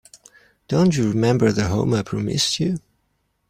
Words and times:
Don't 0.67 0.97
you 0.97 1.07
remember 1.07 1.51
the 1.51 1.67
home 1.67 1.93
I 1.93 2.01
promised 2.01 2.59
you? 2.59 2.79